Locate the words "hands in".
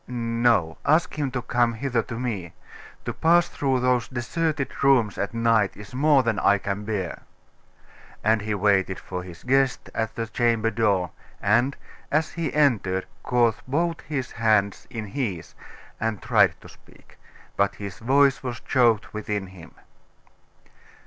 14.31-15.05